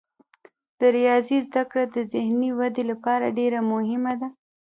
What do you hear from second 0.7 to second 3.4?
د ریاضي زده کړه د ذهني ودې لپاره